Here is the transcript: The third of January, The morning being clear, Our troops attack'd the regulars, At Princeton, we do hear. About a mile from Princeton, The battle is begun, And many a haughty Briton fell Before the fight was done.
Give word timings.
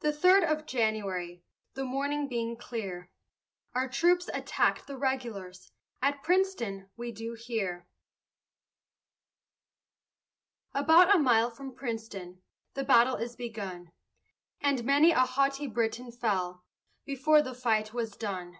The 0.00 0.12
third 0.12 0.42
of 0.42 0.66
January, 0.66 1.44
The 1.74 1.84
morning 1.84 2.26
being 2.26 2.56
clear, 2.56 3.12
Our 3.76 3.88
troops 3.88 4.28
attack'd 4.34 4.88
the 4.88 4.96
regulars, 4.96 5.70
At 6.02 6.24
Princeton, 6.24 6.90
we 6.96 7.12
do 7.12 7.34
hear. 7.34 7.86
About 10.74 11.14
a 11.14 11.18
mile 11.20 11.48
from 11.52 11.76
Princeton, 11.76 12.42
The 12.74 12.82
battle 12.82 13.14
is 13.14 13.36
begun, 13.36 13.92
And 14.60 14.82
many 14.82 15.12
a 15.12 15.20
haughty 15.20 15.68
Briton 15.68 16.10
fell 16.10 16.64
Before 17.04 17.40
the 17.40 17.54
fight 17.54 17.94
was 17.94 18.16
done. 18.16 18.58